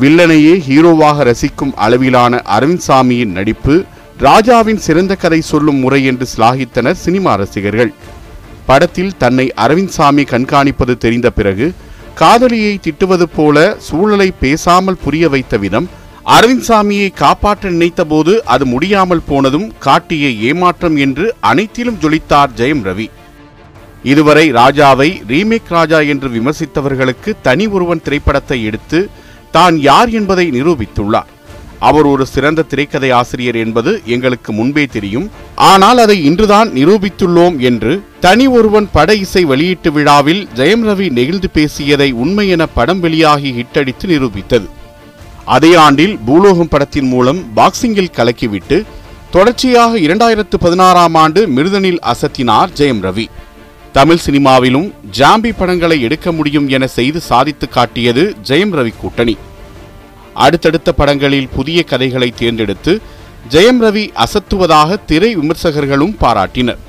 வில்லனையே 0.00 0.54
ஹீரோவாக 0.68 1.18
ரசிக்கும் 1.30 1.74
அளவிலான 1.74 2.42
அரவிந்த் 2.56 2.86
சாமியின் 2.88 3.34
நடிப்பு 3.38 3.84
ராஜாவின் 4.18 4.78
சிறந்த 4.78 5.14
கதை 5.14 5.40
சொல்லும் 5.40 5.76
முறை 5.76 6.04
என்று 6.04 6.26
சிலாகித்தனர் 6.36 7.00
சினிமா 7.04 7.34
ரசிகர்கள். 7.34 7.92
படத்தில் 8.66 9.16
தன்னை 9.16 9.52
அரவிந்த் 9.56 9.94
சாமி 9.96 10.22
கண்காணிப்பது 10.22 10.96
தெரிந்த 10.96 11.30
பிறகு 11.30 11.74
காதலியை 12.14 12.78
திட்டுவது 12.82 13.26
போல 13.36 13.76
சூழலை 13.78 14.32
பேசாமல் 14.40 15.02
புரிய 15.04 15.28
வைத்த 15.28 15.56
விதம் 15.56 15.88
அரவிந்த் 16.26 16.66
சாமியை 16.68 17.08
காப்பாற்ற 17.14 17.70
நினைத்தபோது 17.70 18.34
அது 18.44 18.66
முடியாமல் 18.66 19.26
போனதும் 19.28 19.72
காட்டிய 19.78 20.28
ஏமாற்றம் 20.28 20.96
என்று 20.96 21.34
அனைத்திலும் 21.40 21.98
ஜொலித்தார் 22.02 22.54
ஜெயம் 22.56 22.82
ரவி. 22.90 23.08
இதுவரை 24.12 24.46
ராஜாவை 24.60 25.10
ரீமேக் 25.32 25.70
ராஜா 25.76 26.00
என்று 26.12 26.28
விமர்சித்தவர்களுக்கு 26.36 27.30
தனி 27.46 27.66
ஒருவன் 27.76 28.02
திரைப்படத்தை 28.06 28.58
எடுத்து 28.70 28.98
தான் 29.56 29.76
யார் 29.90 30.10
என்பதை 30.18 30.46
நிரூபித்துள்ளார். 30.56 31.30
அவர் 31.88 32.06
ஒரு 32.10 32.24
சிறந்த 32.32 32.64
திரைக்கதை 32.70 33.08
ஆசிரியர் 33.18 33.58
என்பது 33.62 33.90
எங்களுக்கு 34.14 34.50
முன்பே 34.58 34.84
தெரியும். 34.96 35.26
ஆனால் 35.70 35.98
அதை 36.04 36.16
இன்றுதான் 36.28 36.68
நிரூபித்துள்ளோம் 36.78 37.56
என்று 37.68 37.92
தனி 38.26 38.46
ஒருவன் 38.58 38.88
பட 38.96 39.14
இசை 39.24 39.42
வெளியீட்டு 39.50 39.90
விழாவில் 39.96 40.42
ஜெயம் 40.58 40.84
ரவி 40.88 41.08
நெகிழ்ந்து 41.18 41.50
பேசியதை 41.56 42.08
உண்மை 42.24 42.46
என 42.56 42.66
படம் 42.78 43.00
வெளியாகி 43.04 43.52
ஹிட்டடித்து 43.58 44.08
நிரூபித்தது. 44.12 44.68
அதே 45.56 45.72
ஆண்டில் 45.84 46.14
பூலோகம் 46.26 46.72
படத்தின் 46.74 47.08
மூலம் 47.14 47.40
பாக்ஸிங்கில் 47.56 48.14
கலக்கிவிட்டு 48.18 48.78
தொடர்ச்சியாக 49.30 49.98
இரண்டாயிரத்து 50.06 50.56
பதினாறாம் 50.66 51.16
ஆண்டு 51.22 51.40
மிருதனில் 51.56 52.00
அசத்தினார் 52.12 52.72
ஜெயம் 52.80 53.02
ரவி. 53.08 53.26
தமிழ் 53.96 54.22
சினிமாவிலும் 54.26 54.86
ஜாம்பி 55.18 55.50
படங்களை 55.58 55.96
எடுக்க 56.06 56.32
முடியும் 56.32 56.68
என 56.68 56.86
செய்து 56.86 57.20
சாதித்து 57.20 57.68
காட்டியது 57.68 58.22
ஜெயம் 58.48 58.72
ரவி 58.78 58.92
கூட்டணி. 59.00 59.34
அடுத்தடுத்த 60.44 60.92
படங்களில் 60.92 61.48
புதிய 61.48 61.82
கதைகளை 61.82 62.28
தேர்ந்தெடுத்து 62.30 62.92
ஜெயம் 63.50 63.80
ரவி 63.84 64.04
அசத்துவதாக 64.24 64.98
திரை 65.06 65.30
விமர்சகர்களும் 65.36 66.16
பாராட்டினர். 66.20 66.80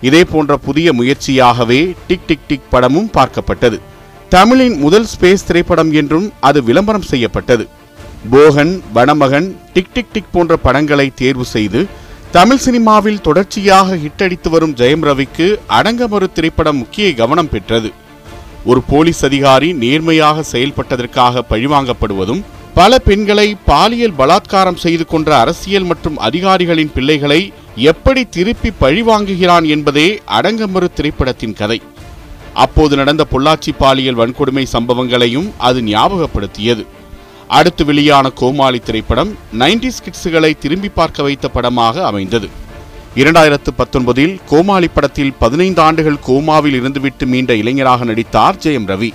இதே 0.00 0.24
போன்ற 0.24 0.56
புதிய 0.56 0.92
முயற்சியாகவே 0.92 1.80
டிக் 2.08 2.26
டிக் 2.26 2.46
டிக் 2.48 2.70
படமும் 2.70 3.10
பார்க்கப்பட்டது. 3.14 3.80
தமிழின் 4.28 4.76
முதல் 4.78 5.08
ஸ்பேஸ் 5.12 5.46
திரைப்படம் 5.46 5.92
என்றும் 5.92 6.32
அது 6.40 6.62
விளம்பரம் 6.62 7.08
செய்யப்பட்டது. 7.12 7.68
Bogan 8.30 8.82
Vanamagan 8.94 9.48
tick 9.72 9.92
tick 9.92 10.12
tick 10.12 10.32
போன்ற 10.32 10.56
படங்களை 10.56 11.12
தேர்வு 11.14 11.44
செய்து 11.56 11.86
தமிழ் 12.34 12.60
சினிமாவில் 12.64 13.22
தொடர்ச்சியாக 13.26 13.96
ஹிட்டடித்து 14.02 14.48
வரும் 14.50 14.74
ஜெயம் 14.80 15.04
ரவிக்கு 15.06 15.46
அடங்கமறு 15.78 16.26
திரைப்படம் 16.32 16.76
முக்கிய 16.76 17.06
கவனம் 17.14 17.48
பெற்றது. 17.48 17.90
ஒரு 18.64 18.80
போலீஸ் 18.90 19.22
அதிகாரி 19.28 19.72
நேர்மையாக 19.72 20.44
செயல்பட்டதற்காக 20.52 21.42
பழிவாங்கப்படுவதும் 21.48 22.42
பல 22.74 22.98
பெண்களை 22.98 23.56
பாலியல் 23.70 24.14
பலாத்காரம் 24.18 24.78
செய்து 24.84 25.06
கொன்ற 25.06 25.30
அரசியல் 25.38 25.88
மற்றும் 25.90 26.20
அதிகாரிகளின் 26.28 26.94
பிள்ளைகளை 26.94 27.40
எப்படி 27.90 28.24
திருப்பி 28.36 28.72
பழிவாங்குகிறான் 28.80 29.66
என்பதே 29.74 30.08
அடங்கமறு 30.38 30.90
திரைப்படத்தின் 30.94 31.58
கதை. 31.62 31.80
அப்போது 32.54 32.96
நடந்த 32.96 33.26
பொள்ளாச்சி 33.32 33.74
பாலியல் 33.78 34.20
வன்கொடுமை 34.22 34.66
சம்பவங்களையும் 34.76 35.50
அது 35.58 35.80
ஞாபகப்படுத்தியது. 35.82 36.84
அடுத்து 37.56 37.84
வெளியான 37.84 38.30
கோமாளி 38.30 38.78
திரைப்படம் 38.78 39.30
நைன்டிஸ் 39.58 39.98
ஸ்கிட்ஸுகளை 40.00 40.58
திரும்பி 40.58 40.88
பார்க்க 40.88 41.22
வைத்த 41.22 41.48
படமாக 41.48 42.06
அமைந்தது. 42.06 42.48
இரண்டாயிரத்து 43.14 43.70
பத்தொன்பதில் 43.78 44.34
கோமாளி 44.46 44.88
படத்தில் 44.88 45.32
பதினைந்து 45.38 45.82
ஆண்டுகள் 45.82 46.18
கோமாவில் 46.26 46.76
இருந்துவிட்டு 46.80 47.26
மீண்ட 47.26 47.50
இளைஞராக 47.50 48.04
நடித்தார் 48.04 48.56
ஜெயம் 48.56 48.86
ரவி. 48.92 49.10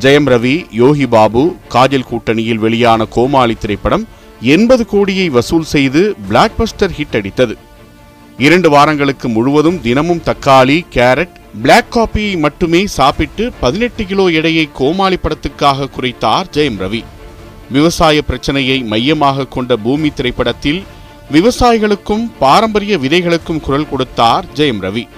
ஜெயம் 0.00 0.28
ரவி 0.32 0.66
யோகி 0.70 1.06
பாபு 1.06 1.56
காஜல் 1.74 2.08
கூட்டணியில் 2.10 2.62
வெளியான 2.66 3.04
கோமாளி 3.04 3.54
திரைப்படம் 3.54 4.04
எண்பது 4.40 4.86
கோடியை 4.86 5.28
வசூல் 5.28 5.70
செய்து 5.74 6.14
பிளாக் 6.28 6.58
பஸ்டர் 6.58 6.94
ஹிட் 6.98 7.16
அடித்தது. 7.20 7.56
இரண்டு 8.38 8.70
வாரங்களுக்கு 8.70 9.28
முழுவதும் 9.28 9.80
தினமும் 9.80 10.22
தக்காளி 10.24 10.78
கேரட் 10.94 11.34
பிளாக் 11.62 11.96
காப்பியை 11.96 12.38
மட்டுமே 12.38 12.86
சாப்பிட்டு 12.98 13.52
பதினெட்டு 13.60 14.04
கிலோ 14.04 14.26
எடையை 14.28 14.68
கோமாளி 14.72 15.18
படத்துக்காக 15.22 15.90
குறைத்தார் 15.96 16.52
ஜெயம் 16.52 16.80
ரவி. 16.84 17.02
விவசாய 17.70 18.22
பிரச்சனையை 18.22 18.82
மையமாக 18.82 19.46
கொண்ட 19.46 19.76
பூமி 19.76 20.10
திரைப்படத்தில் 20.10 20.82
விவசாயிகளுக்கும் 21.32 22.30
பாரம்பரிய 22.38 22.98
விதைகளுக்கும் 22.98 23.60
குரல் 23.60 23.88
கொடுத்தார் 23.88 24.44
ஜெயம் 24.54 24.82
ரவி. 24.82 25.08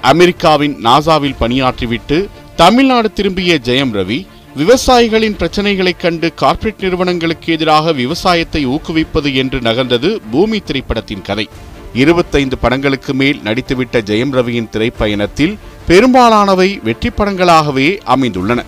அமெரிக்காவின் 0.00 0.76
நாசாவில் 0.82 1.36
பணியாற்றிவிட்டு 1.40 2.28
தமிழ்நாடு 2.56 3.12
திரும்பிய 3.12 3.58
ஜெயம் 3.64 3.92
ரவி 3.92 4.26
விவசாயிகளின் 4.56 5.36
பிரச்சனைகளைக் 5.36 6.00
கண்டு 6.00 6.34
கார்ப்பரேட் 6.34 6.82
நிறுவனங்களுக்கு 6.82 7.52
எதிராக 7.52 7.92
விவசாயத்தை 7.92 8.66
ஊக்குவிப்பது 8.66 9.34
என்று 9.34 9.58
நகர்ந்தது 9.58 10.18
பூமி 10.30 10.60
திரைப்படத்தின் 10.60 11.22
கதை. 11.22 11.48
இருபத்தைந்து 11.94 12.58
படங்களுக்கு 12.58 13.14
மேல் 13.14 13.40
நடித்துவிட்ட 13.44 13.92
ஜெயம் 13.92 14.32
ரவியின் 14.32 14.68
திரைப்பயணத்தில் 14.72 15.56
பெரும்பாலானவை 15.86 16.80
வெற்றி 16.84 17.08
படங்களாகவே 17.08 17.98
அமைந்துள்ளன. 18.06 18.64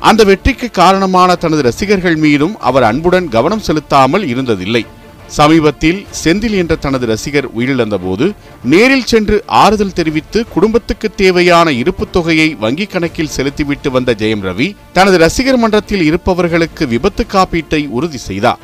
அந்த 0.00 0.24
வெற்றிக்கு 0.24 0.70
காரணமான 0.70 1.34
தனது 1.34 1.62
ரசிகர்கள் 1.62 2.16
மீதும் 2.16 2.60
அவர் 2.60 2.82
அன்புடன் 2.82 3.28
கவனம் 3.28 3.60
செலுத்தாமல் 3.60 4.26
இருந்ததில்லை. 4.26 4.86
சமீபத்தில் 5.26 6.06
செந்தில் 6.24 6.50
என்ற 6.50 6.76
தனது 6.76 7.06
ரசிகர் 7.06 7.48
உயிரிழந்தபோது 7.58 8.34
நேரில் 8.64 9.04
சென்று 9.04 9.42
ஆறுதல் 9.46 9.92
தெரிவித்து 9.92 10.46
குடும்பத்துக்கு 10.48 11.14
தேவையான 11.14 11.70
இருப்புத் 11.70 12.12
தொகையை 12.12 12.56
வங்கிக் 12.60 12.90
கணக்கில் 12.90 13.28
செலுத்திவிட்டு 13.28 13.90
வந்த 13.90 14.14
ஜெயம் 14.18 14.42
ரவி 14.42 14.76
தனது 14.92 15.18
ரசிகர் 15.18 15.56
மன்றத்தில் 15.56 16.02
இருப்பவர்களுக்கு 16.02 16.86
விபத்து 16.86 17.26
காப்பீட்டை 17.32 17.88
உறுதி 17.88 18.16
செய்தார். 18.16 18.58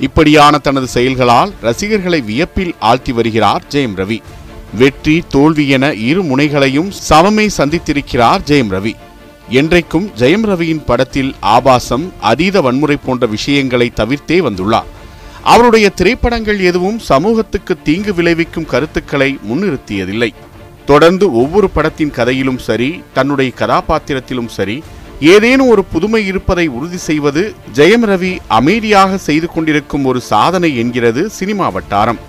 இப்படியான 0.00 0.58
தனது 0.58 0.86
செயல்களால் 0.86 1.52
ரசிகர்களை 1.60 2.20
வியப்பில் 2.20 2.74
ஆழ்த்தி 2.78 3.12
வருகிறார் 3.12 3.62
ஜெயம் 3.70 3.94
ரவி. 3.96 4.18
வெற்றி 4.74 5.22
தோல்வி 5.28 5.68
என 5.68 5.92
இரு 5.92 6.24
முனைகளையும் 6.24 6.92
சமமே 7.08 7.48
சந்தித்திருக்கிறார் 7.56 8.40
ஜெயம் 8.46 8.70
ரவி. 8.70 8.94
என்றைக்கும் 9.50 10.06
ஜெயம் 10.18 10.44
ரவியின் 10.50 10.84
படத்தில் 10.84 11.34
ஆபாசம் 11.40 12.12
அதீத 12.20 12.60
வன்முறை 12.60 12.96
போன்ற 13.04 13.26
விஷயங்களை 13.26 13.92
தவிர்த்தே 13.96 14.38
வந்துள்ளார். 14.46 14.88
அவருடைய 15.42 15.90
திரைப்படங்கள் 15.90 16.60
எதுவும் 16.60 16.98
சமூகத்துக்கு 16.98 17.82
தீங்கு 17.82 18.14
விளைவிக்கும் 18.14 18.66
கருத்துக்களை 18.66 19.38
முன்னிறுத்தியதில்லை. 19.48 20.30
தொடர்ந்து 20.86 21.32
ஒவ்வொரு 21.32 21.70
படத்தின் 21.70 22.10
கதையிலும் 22.10 22.58
சரி 22.58 23.02
தன்னுடைய 23.12 23.52
கதாபாத்திரத்திலும் 23.58 24.48
சரி 24.48 24.82
ஏதேனும் 25.20 25.68
ஒரு 25.68 25.84
புதுமை 25.84 26.26
இருப்பதை 26.26 26.66
உறுதி 26.66 26.96
செய்வது 26.96 27.54
ஜெயம் 27.74 28.04
ரவி 28.10 28.38
அமைதியாக 28.48 29.18
செய்து 29.18 29.48
கொண்டிருக்கும் 29.48 30.04
ஒரு 30.04 30.20
சாதனை 30.20 30.76
என்கிறது 30.76 31.30
சினிமா 31.30 31.68
வட்டாரம். 31.68 32.20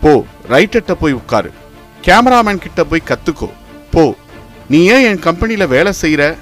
போ 0.00 0.24
ரைட்டர்ட்ட 0.48 0.92
போய் 0.92 1.12
உட்காரு. 1.12 1.50
கேமராமேன் 2.02 2.64
கிட்ட 2.64 2.84
போய் 2.84 3.08
கத்துக்கோ. 3.08 3.50
போ 3.90 4.14
நீ 4.68 4.84
ஏன் 4.84 5.04
என் 5.04 5.18
கம்பெனியில் 5.18 5.66
வேலை 5.66 5.92
செய்யற 6.02 6.36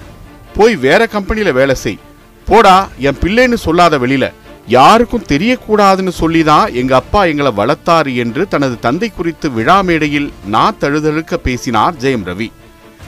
போய் 0.57 0.77
வேற 0.77 1.07
கம்பெனியில் 1.07 1.53
வேலை 1.53 1.75
செய். 1.75 1.99
போடா 2.47 2.89
என் 2.99 3.19
பிள்ளைன்னு 3.21 3.55
சொல்லாத 3.55 3.99
வெளியில. 3.99 4.33
யாருக்கும் 4.67 5.25
தெரியக்கூடாதுன்னு 5.29 6.09
சொல்லிதான் 6.09 6.73
எங்க 6.73 6.95
அப்பா 6.95 7.25
எங்களை 7.25 7.53
வளர்த்தாரு 7.57 8.17
என்று 8.17 8.49
தனது 8.49 8.79
தந்தை 8.79 9.09
குறித்து 9.09 9.51
விழா 9.51 9.81
மேடையில் 9.81 10.33
நான் 10.47 10.79
தழுதழுக்க 10.79 11.37
பேசினார் 11.37 11.95
ஜெயம் 11.95 12.27
ரவி. 12.29 12.51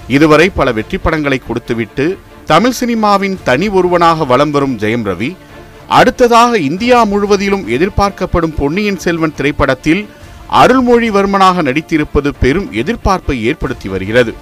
இதுவரை 0.09 0.49
பல 0.49 0.73
வெற்றி 0.73 0.99
படங்களை 0.99 1.38
கொடுத்துவிட்டு 1.38 2.18
தமிழ் 2.44 2.75
சினிமாவின் 2.80 3.37
தனி 3.44 3.68
ஒருவனாக 3.68 4.25
வலம் 4.25 4.50
வரும் 4.50 4.78
ஜெயம் 4.78 5.06
ரவி. 5.11 5.37
அடுத்ததாக 5.88 6.59
இந்தியா 6.59 7.04
முழுவதிலும் 7.04 7.68
எதிர்பார்க்கப்படும் 7.68 8.54
பொன்னியின் 8.54 8.99
செல்வன் 8.99 9.35
திரைப்படத்தில் 9.35 10.09
அருள்மொழிவர்மனாக 10.52 11.62
நடித்திருப்பது 11.62 12.33
பெரும் 12.40 12.73
எதிர்பார்ப்பை 12.73 13.40
ஏற்படுத்தி 13.42 13.88
வருகிறது. 13.88 14.35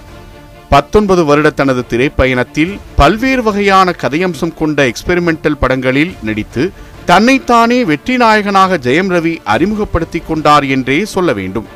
பத்தொன்பது 0.73 1.21
வருட 1.25 1.47
தனது 1.49 1.81
திரைப்பயணத்தில் 1.89 2.71
பல்வேறு 2.99 3.41
வகையான 3.47 3.93
கதையம்சம் 4.01 4.53
கொண்ட 4.59 4.77
எக்ஸ்பெரிமெண்டல் 4.91 5.57
படங்களில் 5.61 6.13
நடித்து 6.27 6.63
தன்னைத்தானே 7.09 7.77
வெற்றி 7.89 8.15
நாயகனாக 8.21 8.77
ஜெயம் 8.85 9.11
ரவி 9.15 9.33
அறிமுகப்படுத்திக் 9.53 10.27
கொண்டார் 10.27 10.65
என்றே 10.75 10.97
சொல்ல 11.13 11.33
வேண்டும். 11.39 11.67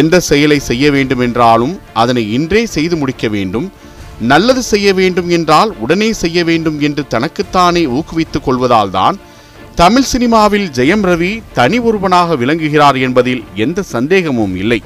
எந்த 0.00 0.20
செயலை 0.28 0.58
செய்ய 0.68 0.90
வேண்டும் 0.96 1.22
என்றாலும் 1.26 1.74
அதனை 2.02 2.24
இன்றே 2.38 2.62
செய்து 2.76 2.96
முடிக்க 3.02 3.28
வேண்டும். 3.36 3.68
நல்லது 4.32 4.62
செய்ய 4.72 4.88
வேண்டும் 5.00 5.30
என்றால் 5.36 5.70
உடனே 5.84 6.10
செய்ய 6.22 6.44
வேண்டும் 6.50 6.80
என்று 6.88 7.04
தனக்குத்தானே 7.14 7.84
ஊக்குவித்துக் 7.98 8.46
கொள்வதால்தான் 8.46 9.18
தமிழ் 9.82 10.10
சினிமாவில் 10.12 10.68
ஜெயம் 10.80 11.06
ரவி 11.10 11.32
தனி 11.60 11.78
ஒருவனாக 11.88 12.36
விளங்குகிறார் 12.42 12.98
என்பதில் 13.06 13.44
எந்த 13.66 13.88
சந்தேகமும் 13.94 14.56
இல்லை. 14.64 14.80